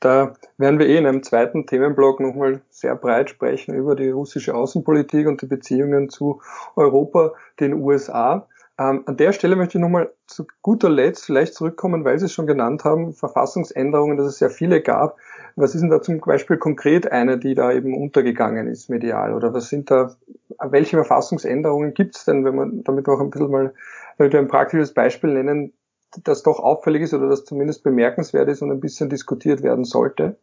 [0.00, 4.54] Da werden wir eh in einem zweiten Themenblock nochmal sehr breit sprechen über die russische
[4.54, 6.40] Außenpolitik und die Beziehungen zu
[6.74, 8.48] Europa, den USA.
[8.78, 12.32] Ähm, an der Stelle möchte ich nochmal zu guter Letzt vielleicht zurückkommen, weil Sie es
[12.32, 15.18] schon genannt haben, Verfassungsänderungen, dass es sehr viele gab.
[15.54, 19.34] Was ist denn da zum Beispiel konkret eine, die da eben untergegangen ist medial?
[19.34, 20.16] Oder was sind da,
[20.62, 23.74] welche Verfassungsänderungen gibt es denn, wenn man damit auch ein bisschen mal,
[24.16, 25.74] wenn wir ein praktisches Beispiel nennen,
[26.24, 30.38] das doch auffällig ist oder das zumindest bemerkenswert ist und ein bisschen diskutiert werden sollte?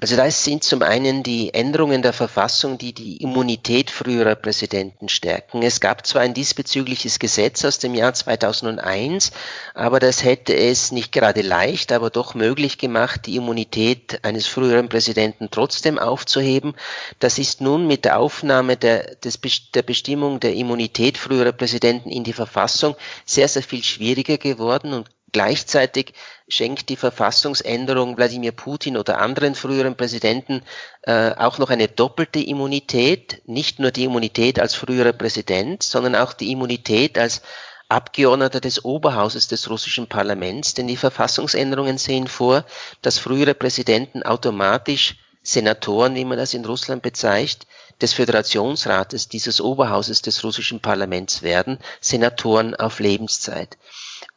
[0.00, 5.62] Also da sind zum einen die Änderungen der Verfassung, die die Immunität früherer Präsidenten stärken.
[5.62, 9.30] Es gab zwar ein diesbezügliches Gesetz aus dem Jahr 2001,
[9.72, 14.88] aber das hätte es nicht gerade leicht, aber doch möglich gemacht, die Immunität eines früheren
[14.88, 16.74] Präsidenten trotzdem aufzuheben.
[17.20, 19.38] Das ist nun mit der Aufnahme der, des,
[19.74, 25.13] der Bestimmung der Immunität früherer Präsidenten in die Verfassung sehr, sehr viel schwieriger geworden und
[25.34, 26.14] Gleichzeitig
[26.46, 30.62] schenkt die Verfassungsänderung Wladimir Putin oder anderen früheren Präsidenten
[31.02, 36.34] äh, auch noch eine doppelte Immunität, nicht nur die Immunität als früherer Präsident, sondern auch
[36.34, 37.42] die Immunität als
[37.88, 42.64] Abgeordneter des Oberhauses des russischen Parlaments, denn die Verfassungsänderungen sehen vor,
[43.02, 47.66] dass frühere Präsidenten automatisch Senatoren, wie man das in Russland bezeichnet,
[48.00, 53.76] des Föderationsrates, dieses Oberhauses des russischen Parlaments werden, Senatoren auf Lebenszeit.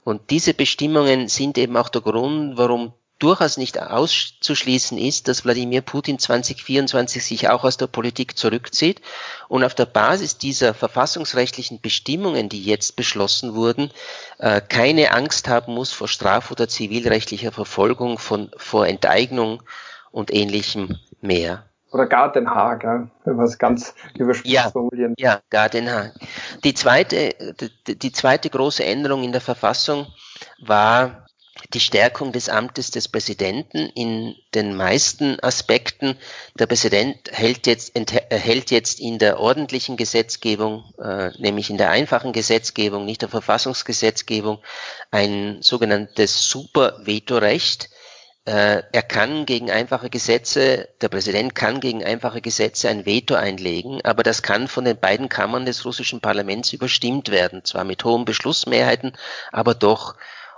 [0.07, 5.81] Und diese Bestimmungen sind eben auch der Grund, warum durchaus nicht auszuschließen ist, dass Wladimir
[5.81, 9.01] Putin 2024 sich auch aus der Politik zurückzieht
[9.49, 13.91] und auf der Basis dieser verfassungsrechtlichen Bestimmungen, die jetzt beschlossen wurden,
[14.37, 19.61] äh, keine Angst haben muss vor straf- oder zivilrechtlicher Verfolgung, von, vor Enteignung
[20.11, 21.65] und ähnlichem mehr.
[21.91, 25.13] Oder gar Den Haag, ja, wenn wir es ganz überspitzt ja, formulieren.
[25.17, 26.13] Ja, gar Den Haag.
[26.67, 27.33] Die zweite,
[27.87, 30.05] die, zweite große Änderung in der Verfassung
[30.59, 31.25] war
[31.73, 36.17] die Stärkung des Amtes des Präsidenten in den meisten Aspekten.
[36.55, 42.33] Der Präsident hält jetzt, erhält jetzt in der ordentlichen Gesetzgebung, äh, nämlich in der einfachen
[42.33, 44.59] Gesetzgebung, nicht der Verfassungsgesetzgebung,
[45.09, 47.85] ein sogenanntes Super-Vetorecht.
[47.85, 48.06] Äh,
[48.47, 54.23] er kann gegen einfache Gesetze, der Präsident kann gegen einfache Gesetze ein Veto einlegen, aber
[54.23, 59.11] das kann von den beiden Kammern des russischen Parlaments überstimmt werden, zwar mit hohen Beschlussmehrheiten,
[59.51, 60.15] aber doch.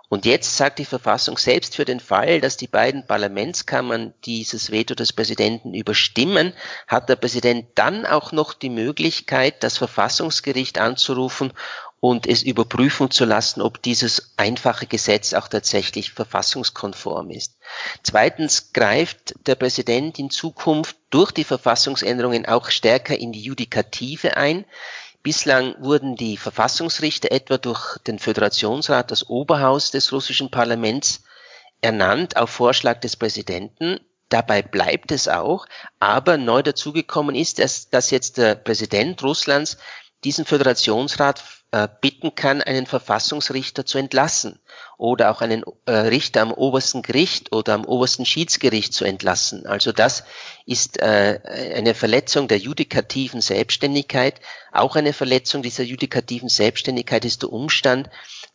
[0.08, 4.96] Und jetzt sagt die Verfassung selbst für den Fall, dass die beiden Parlamentskammern dieses Veto
[4.96, 6.54] des Präsidenten überstimmen,
[6.88, 11.54] hat der Präsident dann auch noch die Möglichkeit, das Verfassungsgericht anzurufen
[12.00, 17.58] und es überprüfen zu lassen, ob dieses einfache Gesetz auch tatsächlich verfassungskonform ist.
[18.04, 24.66] Zweitens greift der Präsident in Zukunft durch die Verfassungsänderungen auch stärker in die Judikative ein.
[25.24, 31.24] Bislang wurden die Verfassungsrichter etwa durch den Föderationsrat, das Oberhaus des russischen Parlaments,
[31.82, 34.00] ernannt auf Vorschlag des Präsidenten.
[34.30, 35.66] Dabei bleibt es auch,
[36.00, 39.78] aber neu dazugekommen ist, dass, dass jetzt der Präsident Russlands
[40.24, 44.60] diesen Föderationsrat äh, bitten kann, einen Verfassungsrichter zu entlassen
[44.98, 49.66] oder auch einen äh, Richter am obersten Gericht oder am obersten Schiedsgericht zu entlassen.
[49.66, 50.24] Also das
[50.66, 51.40] ist äh,
[51.76, 54.42] eine Verletzung der judikativen Selbstständigkeit.
[54.72, 58.10] Auch eine Verletzung dieser judikativen Selbstständigkeit ist der Umstand,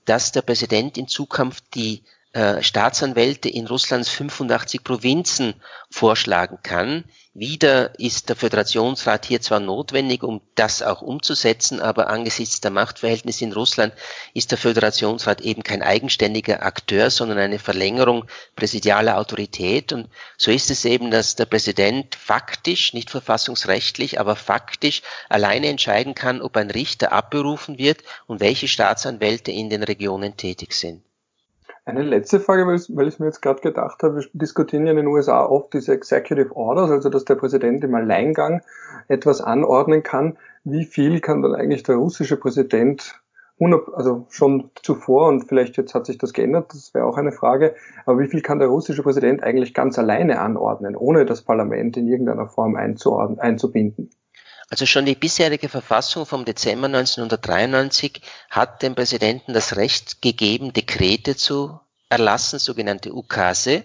[0.05, 2.03] dass der Präsident in Zukunft die
[2.35, 5.55] äh, Staatsanwälte in Russlands 85 Provinzen
[5.89, 7.05] vorschlagen kann.
[7.33, 13.45] Wieder ist der Föderationsrat hier zwar notwendig, um das auch umzusetzen, aber angesichts der Machtverhältnisse
[13.45, 13.95] in Russland
[14.35, 18.25] ist der Föderationsrat eben kein eigenständiger Akteur, sondern eine Verlängerung
[18.57, 19.93] präsidialer Autorität.
[19.93, 26.17] Und so ist es eben, dass der Präsident faktisch, nicht verfassungsrechtlich, aber faktisch alleine entscheiden
[26.17, 31.05] kann, ob ein Richter abberufen wird und welche Staatsanwälte in den Regionen tätig sind.
[31.87, 34.97] Eine letzte Frage, weil, weil ich mir jetzt gerade gedacht habe, wir diskutieren ja in
[34.97, 38.63] den USA oft diese Executive Orders, also dass der Präsident im Alleingang
[39.09, 40.39] etwas anordnen kann.
[40.65, 43.21] Wie viel kann dann eigentlich der russische Präsident
[43.95, 47.75] also schon zuvor und vielleicht jetzt hat sich das geändert, das wäre auch eine Frage,
[48.05, 52.09] aber wie viel kann der russische Präsident eigentlich ganz alleine anordnen, ohne das Parlament in
[52.09, 54.11] irgendeiner Form einzubinden?
[54.75, 61.37] Also schon die bisherige Verfassung vom Dezember 1993 hat dem Präsidenten das Recht gegeben, Dekrete
[61.37, 63.85] zu erlassen, sogenannte Ukase.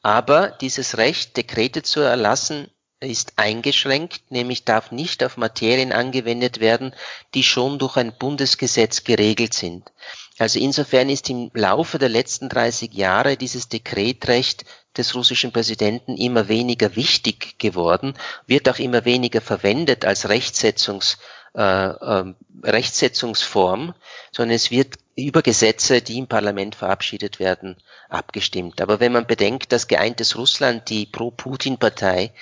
[0.00, 2.70] Aber dieses Recht, Dekrete zu erlassen,
[3.02, 6.94] ist eingeschränkt, nämlich darf nicht auf Materien angewendet werden,
[7.34, 9.90] die schon durch ein Bundesgesetz geregelt sind.
[10.38, 14.64] Also insofern ist im Laufe der letzten 30 Jahre dieses Dekretrecht
[14.96, 18.14] des russischen Präsidenten immer weniger wichtig geworden,
[18.46, 21.18] wird auch immer weniger verwendet als Rechtsetzungs,
[21.54, 22.34] äh, äh,
[22.64, 23.94] Rechtsetzungsform,
[24.30, 27.76] sondern es wird über Gesetze, die im Parlament verabschiedet werden,
[28.08, 28.80] abgestimmt.
[28.80, 32.32] Aber wenn man bedenkt, dass geeintes Russland, die Pro-Putin-Partei,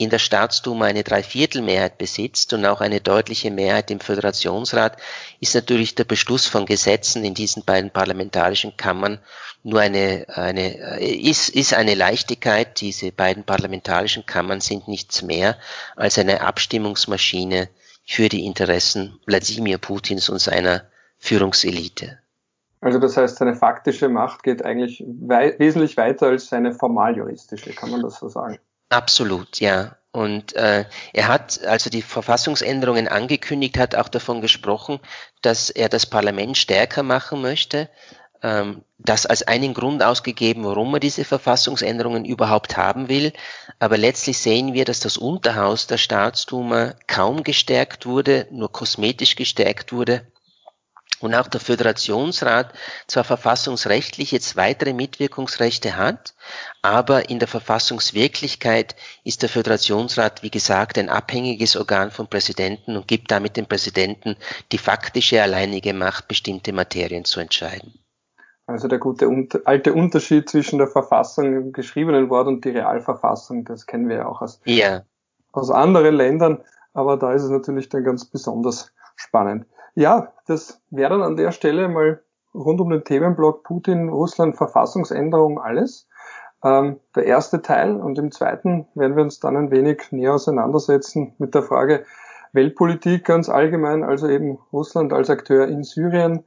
[0.00, 4.96] in der Staatsduma eine Dreiviertelmehrheit besitzt und auch eine deutliche Mehrheit im Föderationsrat,
[5.40, 9.18] ist natürlich der Beschluss von Gesetzen in diesen beiden parlamentarischen Kammern
[9.62, 12.80] nur eine, eine ist, ist eine Leichtigkeit.
[12.80, 15.58] Diese beiden parlamentarischen Kammern sind nichts mehr
[15.96, 17.68] als eine Abstimmungsmaschine
[18.06, 20.84] für die Interessen Wladimir Putins und seiner
[21.18, 22.20] Führungselite.
[22.80, 27.74] Also das heißt, seine faktische Macht geht eigentlich wei wesentlich weiter als seine formal juristische,
[27.74, 28.58] kann man das so sagen?
[28.90, 29.96] Absolut, ja.
[30.12, 34.98] Und äh, er hat, als er die Verfassungsänderungen angekündigt hat, auch davon gesprochen,
[35.42, 37.88] dass er das Parlament stärker machen möchte.
[38.42, 43.32] Ähm, das als einen Grund ausgegeben, warum er diese Verfassungsänderungen überhaupt haben will.
[43.78, 49.92] Aber letztlich sehen wir, dass das Unterhaus der Staatsduma kaum gestärkt wurde, nur kosmetisch gestärkt
[49.92, 50.26] wurde
[51.20, 52.72] und auch der Föderationsrat
[53.06, 56.34] zwar verfassungsrechtlich jetzt weitere Mitwirkungsrechte hat,
[56.82, 63.06] aber in der Verfassungswirklichkeit ist der Föderationsrat, wie gesagt, ein abhängiges Organ vom Präsidenten und
[63.06, 64.36] gibt damit dem Präsidenten
[64.72, 67.94] die faktische alleinige Macht, bestimmte Materien zu entscheiden.
[68.66, 69.28] Also der gute
[69.64, 74.26] alte Unterschied zwischen der Verfassung im geschriebenen Wort und die Realverfassung, das kennen wir ja
[74.26, 75.02] auch aus, ja.
[75.50, 76.62] aus anderen Ländern,
[76.94, 79.66] aber da ist es natürlich dann ganz besonders spannend.
[79.94, 82.22] Ja, das wäre dann an der Stelle mal
[82.54, 86.08] rund um den Themenblock Putin, Russland, Verfassungsänderung, alles.
[86.62, 91.34] Ähm, der erste Teil und im zweiten werden wir uns dann ein wenig näher auseinandersetzen
[91.38, 92.04] mit der Frage
[92.52, 96.44] Weltpolitik ganz allgemein, also eben Russland als Akteur in Syrien,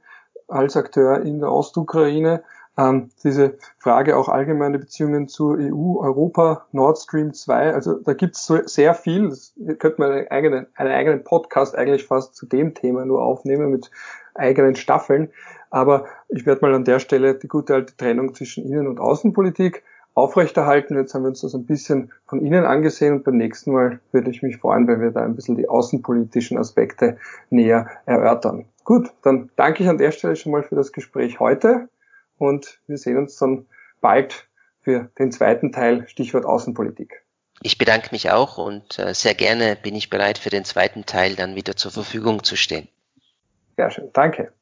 [0.48, 2.44] als Akteur in der Ostukraine,
[2.76, 8.36] ähm, diese Frage auch allgemeine Beziehungen zur EU, Europa, Nord Stream 2, also da gibt
[8.36, 12.46] es so sehr viel, das könnte man einen eigenen, einen eigenen Podcast eigentlich fast zu
[12.46, 13.90] dem Thema nur aufnehmen mit
[14.34, 15.30] eigenen Staffeln,
[15.70, 19.84] aber ich werde mal an der Stelle die gute alte Trennung zwischen Innen- und Außenpolitik
[20.14, 20.96] aufrechterhalten.
[20.96, 24.30] Jetzt haben wir uns das ein bisschen von Ihnen angesehen und beim nächsten Mal würde
[24.30, 27.18] ich mich freuen, wenn wir da ein bisschen die außenpolitischen Aspekte
[27.50, 28.66] näher erörtern.
[28.84, 31.88] Gut, dann danke ich an der Stelle schon mal für das Gespräch heute
[32.38, 33.66] und wir sehen uns dann
[34.00, 34.48] bald
[34.80, 37.24] für den zweiten Teil, Stichwort Außenpolitik.
[37.62, 41.36] Ich bedanke mich auch und äh, sehr gerne bin ich bereit für den zweiten Teil
[41.36, 42.88] dann wieder zur Verfügung zu stehen.
[43.76, 44.52] Sehr schön, danke.